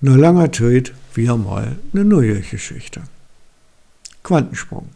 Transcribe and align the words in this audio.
Nur 0.00 0.18
langer 0.18 0.52
Zeit 0.52 0.92
wieder 1.14 1.36
mal 1.36 1.76
eine 1.92 2.04
neue 2.04 2.40
Geschichte. 2.40 3.02
Quantensprung. 4.22 4.88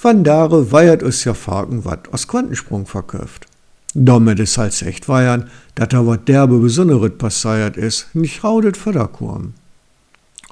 Van 0.00 0.22
Dare 0.22 0.70
weiert 0.70 1.02
us 1.02 1.24
ja 1.24 1.34
fragen, 1.34 1.84
wat 1.84 2.12
aus 2.12 2.28
Quantensprung 2.28 2.86
verkauft. 2.86 3.46
Damit 3.94 4.38
es 4.38 4.56
halt 4.56 4.80
echt 4.82 5.08
weiern, 5.08 5.50
dat 5.74 5.92
da 5.92 6.06
wat 6.06 6.28
derbe 6.28 6.58
besonderes 6.58 7.18
passiert 7.18 7.76
is, 7.76 8.06
nicht 8.12 8.44
raudet 8.44 8.76
Förderkurm. 8.76 9.54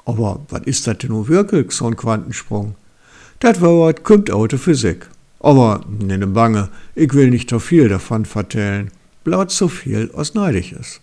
Aber 0.05 0.41
wat 0.49 0.65
ist 0.65 0.87
dat 0.87 1.03
denn 1.03 1.11
nur 1.11 1.27
wirklich, 1.27 1.71
so 1.71 1.87
ein 1.87 1.95
Quantensprung? 1.95 2.75
Dat 3.39 3.61
war 3.61 3.79
wat 3.79 4.03
kommt 4.03 4.31
aus 4.31 4.49
der 4.49 4.59
Physik. 4.59 5.09
Aber 5.39 5.81
nenne 5.87 6.27
Bange, 6.27 6.69
ich 6.95 7.13
will 7.13 7.29
nicht 7.29 7.49
so 7.49 7.59
viel 7.59 7.87
davon 7.87 8.25
vertellen, 8.25 8.91
blaut 9.23 9.51
so 9.51 9.67
viel 9.67 10.11
aus 10.13 10.33
neidig 10.33 10.73
ist. 10.73 11.01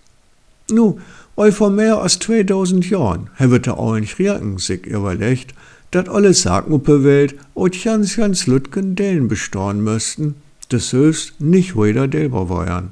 Nu, 0.71 0.99
eu 1.37 1.51
vor 1.51 1.71
mehr 1.71 2.01
als 2.01 2.19
2000 2.21 2.89
Jahren 2.89 3.29
hevet 3.35 3.67
der 3.67 3.79
Auench 3.79 4.19
Rierken 4.19 4.59
sich 4.59 4.87
überlegt, 4.87 5.55
dat 5.91 6.09
alle 6.09 6.33
Sagen 6.33 6.73
op 6.73 6.87
der 6.87 7.05
Welt 7.05 7.35
und 7.53 7.83
ganz, 7.85 8.17
ganz 8.17 8.47
Lütgen 8.47 8.97
Dellen 8.97 9.29
bestorn 9.29 9.83
müssten, 9.83 10.37
das 10.71 10.93
höchst 10.93 11.41
nicht 11.41 11.77
wieder 11.77 12.09
delber 12.09 12.49
wären. 12.49 12.91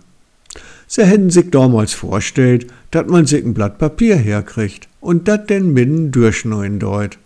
Sie 0.86 1.06
hätten 1.06 1.30
sich 1.30 1.50
damals 1.50 1.94
vorstellt, 1.94 2.66
dat 2.90 3.08
man 3.08 3.24
sich 3.24 3.42
ein 3.44 3.54
Blatt 3.54 3.78
Papier 3.78 4.16
herkriegt 4.16 4.88
und 5.00 5.26
dat 5.26 5.48
den 5.48 5.72
Midden 5.72 6.12
durchschneiden 6.12 6.78
deut. 6.78 7.18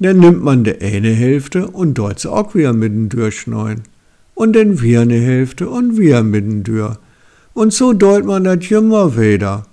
Dann 0.00 0.18
nimmt 0.18 0.42
man 0.42 0.64
de 0.64 0.82
eine 0.82 1.12
Hälfte 1.12 1.68
und 1.68 1.94
dort 1.94 2.18
sie 2.18 2.30
auch 2.30 2.54
wieder 2.56 2.72
mitten 2.72 3.08
durchschneiden. 3.08 3.84
Und 4.34 4.56
dann 4.56 4.82
wir 4.82 5.02
eine 5.02 5.20
Hälfte 5.20 5.68
und 5.68 5.96
wir 5.96 6.24
mitten 6.24 6.64
durch. 6.64 6.96
Und 7.54 7.72
so 7.72 7.92
deut 7.92 8.24
man 8.24 8.44
dat 8.44 8.70
immer 8.70 9.16
wieder. 9.16 9.66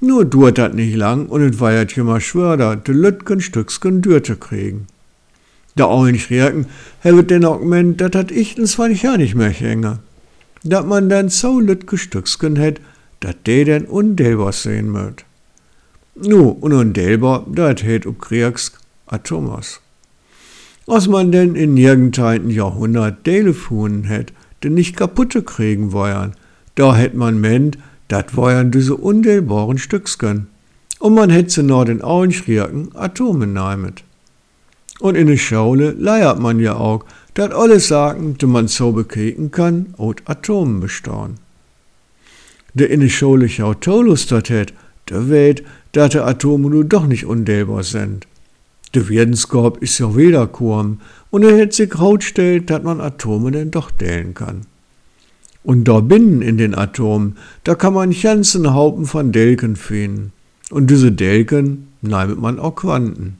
Nur 0.00 0.26
duert 0.26 0.58
dat 0.58 0.74
nicht 0.74 0.94
lang 0.94 1.26
und 1.26 1.42
es 1.42 1.58
war 1.58 1.72
ja 1.72 1.82
immer 1.96 2.20
schwörder, 2.20 2.76
de 2.76 2.94
Lütgen 2.94 3.40
Stücksken 3.40 4.02
dürte 4.02 4.36
kriegen. 4.36 4.86
Da 5.74 5.86
auch 5.86 6.04
nicht 6.04 6.28
rierken, 6.28 6.66
wird 7.02 7.30
den 7.30 7.46
Argument, 7.46 8.00
dat 8.00 8.14
hat 8.14 8.30
ich 8.30 8.56
zwar 8.66 8.88
nicht 8.88 9.02
ja 9.02 9.16
nicht 9.16 9.34
mehr 9.34 9.50
hänge. 9.50 10.00
Dat 10.64 10.86
man 10.86 11.08
dann 11.08 11.30
so 11.30 11.60
Lütge 11.60 11.96
Stücksken 11.96 12.56
hätt, 12.56 12.80
dat 13.20 13.46
de 13.46 13.64
denn 13.64 13.86
undelbar 13.86 14.52
sehen 14.52 14.90
möt. 14.90 15.24
Nu, 16.14 16.48
und 16.48 16.72
undelbar, 16.74 17.46
dat 17.50 17.82
hätt 17.82 18.06
ob 18.06 18.20
Kriegsk 18.20 18.78
Atomos. 19.06 19.80
Was 20.84 21.08
man 21.08 21.32
denn 21.32 21.54
in 21.54 21.74
nirgendteinen 21.74 22.50
Jahrhundert 22.50 23.26
Dele 23.26 23.54
fuhren 23.54 24.04
hätt, 24.04 24.32
denn 24.62 24.74
nicht 24.74 24.96
kaputte 24.96 25.42
kriegen 25.42 25.92
wollen, 25.92 26.34
da 26.76 26.94
hätt 26.94 27.14
man 27.14 27.40
ment, 27.40 27.76
dat 28.08 28.36
wollen 28.36 28.70
diese 28.70 28.94
undelbaren 28.94 29.78
Stücksken. 29.78 30.46
Und 30.98 31.14
man 31.14 31.30
hätt 31.30 31.50
sie 31.50 31.62
noch 31.62 31.84
den 31.84 32.02
Auenschrierken 32.02 32.94
Atome 32.94 33.46
neimet. 33.46 34.04
Und 35.00 35.14
in 35.14 35.26
der 35.26 35.36
Schaule 35.36 35.90
leiert 35.90 36.38
man 36.38 36.58
ja 36.60 36.76
auch, 36.76 37.04
dat 37.34 37.52
alles 37.52 37.88
sagen, 37.88 38.38
die 38.38 38.46
man 38.46 38.68
so 38.68 38.92
bekeken 38.92 39.50
kann, 39.50 39.94
aus 39.98 40.16
Atomen 40.24 40.80
bestehen. 40.80 41.34
Der 42.72 42.90
in 42.90 43.00
der 43.00 43.08
Schaule 43.08 43.48
auch 43.62 43.74
Tolus 43.74 44.26
dat 44.26 44.48
hätt, 44.48 44.72
der 45.10 45.28
weht, 45.28 45.64
dat 45.92 46.14
die 46.14 46.18
Atome 46.18 46.70
nur 46.70 46.84
doch 46.84 47.06
nicht 47.06 47.26
undelbar 47.26 47.82
sind. 47.82 48.26
Der 48.94 49.08
Werdenskorb 49.08 49.82
ist 49.82 49.98
ja 49.98 50.16
wieder 50.16 50.46
Kurm 50.46 51.00
und 51.30 51.42
er 51.42 51.56
hätte 51.56 51.76
sich 51.76 51.98
rausstellt, 51.98 52.70
dass 52.70 52.82
man 52.82 53.00
Atome 53.00 53.50
denn 53.50 53.70
doch 53.70 53.90
delen 53.90 54.32
kann. 54.32 54.62
Und 55.66 55.82
da 55.88 55.98
binnen 55.98 56.42
in 56.42 56.58
den 56.58 56.76
Atomen, 56.76 57.38
da 57.64 57.74
kann 57.74 57.92
man 57.92 58.12
ganzen 58.12 58.72
Haufen 58.72 59.04
von 59.04 59.32
Delken 59.32 59.74
finden. 59.74 60.32
Und 60.70 60.88
diese 60.92 61.10
Delken 61.10 61.88
neimet 62.02 62.40
man 62.40 62.60
auch 62.60 62.76
Quanten. 62.76 63.38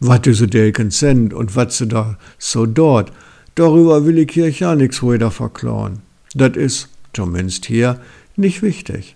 Was 0.00 0.22
diese 0.22 0.48
Delken 0.48 0.90
sind 0.90 1.32
und 1.32 1.54
was 1.54 1.78
sie 1.78 1.86
da 1.86 2.18
so 2.36 2.66
dort, 2.66 3.12
darüber 3.54 4.04
will 4.04 4.18
ich 4.18 4.32
hier 4.32 4.50
ja 4.50 4.74
nichts 4.74 5.04
weiter 5.04 5.30
verklauen. 5.30 6.00
Das 6.34 6.56
ist, 6.56 6.88
zumindest 7.12 7.64
hier, 7.64 8.00
nicht 8.34 8.60
wichtig. 8.60 9.14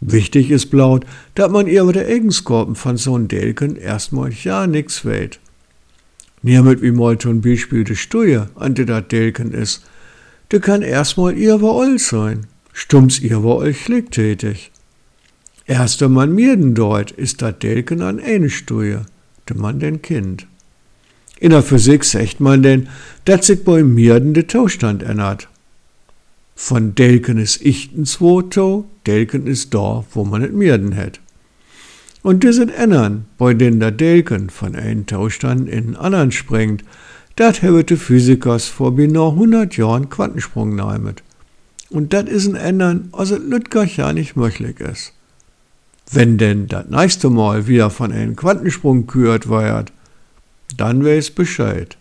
Wichtig 0.00 0.52
ist 0.52 0.66
blaut, 0.66 1.04
dass 1.34 1.50
man 1.50 1.66
ihr 1.66 1.82
über 1.82 1.92
der 1.92 2.06
Eigenskorpen 2.06 2.76
von 2.76 2.98
so'n 2.98 3.26
Delken 3.26 3.74
erstmal 3.74 4.30
ja 4.32 4.68
nix 4.68 5.04
weht. 5.04 5.40
Niemand 6.40 6.82
wie 6.82 6.92
mal 6.92 7.18
zum 7.18 7.40
Beispiel 7.40 7.82
de 7.82 7.96
Steuer, 7.96 8.48
an 8.54 8.76
der 8.76 8.84
dat 8.84 9.10
Delken 9.10 9.50
is, 9.50 9.82
de 10.50 10.60
kann 10.60 10.82
erstmal 10.82 11.34
euch 11.68 12.04
sein. 12.04 12.46
Stumms 12.72 13.20
ihr 13.20 13.40
bei 13.40 13.50
euch 13.50 13.78
tätig. 14.10 14.70
Erst 15.66 16.00
wenn 16.00 16.12
man 16.12 16.34
mirden 16.34 16.74
dort, 16.74 17.10
ist 17.10 17.42
dat 17.42 17.62
Delken 17.62 18.02
an 18.02 18.20
eine 18.20 18.48
Steuer, 18.48 19.04
de 19.48 19.56
man 19.56 19.80
den 19.80 20.00
Kind. 20.00 20.46
In 21.40 21.50
der 21.50 21.62
Physik 21.62 22.04
sagt 22.04 22.40
man 22.40 22.62
denn, 22.62 22.88
dat 23.24 23.44
sich 23.44 23.64
bei 23.64 23.82
mirden 23.82 24.34
de 24.34 24.46
Zustand 24.46 25.02
ändert. 25.02 25.48
Von 26.54 26.94
Delken 26.96 27.38
ist 27.38 27.64
ichtens 27.64 28.20
Woto, 28.20 28.86
Delken 29.06 29.46
ist 29.46 29.74
da, 29.74 30.04
wo 30.10 30.24
man 30.24 30.42
et 30.42 30.52
Mirden 30.52 30.92
hätt. 30.92 31.20
Und 32.22 32.42
die 32.42 32.48
ändern, 32.48 33.26
bei 33.38 33.54
denen 33.54 33.78
der 33.78 33.92
Delken 33.92 34.50
von 34.50 34.74
einem 34.74 35.06
Taustand 35.06 35.68
in 35.68 35.86
den 35.86 35.96
anderen 35.96 36.32
springt, 36.32 36.82
dat 37.38 37.60
de 37.60 37.96
Physikers 37.96 38.66
vor 38.66 38.96
genau 38.96 39.30
100 39.30 39.76
Jahren 39.76 40.08
Quantensprung 40.08 40.74
neimet. 40.74 41.22
Und 41.88 42.12
dat 42.12 42.28
is 42.28 42.46
ein 42.46 42.56
Ändern, 42.56 43.08
also 43.12 43.36
Lütgach 43.36 43.96
ja 43.96 44.12
nicht 44.12 44.36
möglich 44.36 44.80
ist. 44.80 45.12
Wenn 46.10 46.36
denn 46.36 46.66
das 46.66 46.88
nächste 46.88 47.30
Mal 47.30 47.66
wieder 47.66 47.90
von 47.90 48.12
einem 48.12 48.34
Quantensprung 48.34 49.06
kürt 49.06 49.48
wird, 49.48 49.92
dann 50.76 51.04
weiß 51.04 51.30
Bescheid. 51.30 51.96